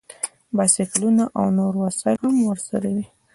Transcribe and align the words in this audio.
بایسکلونه 0.55 1.23
او 1.37 1.45
نور 1.57 1.73
وسایل 1.83 2.17
هم 2.25 2.35
ورسره 2.49 2.87
وي 2.95 3.05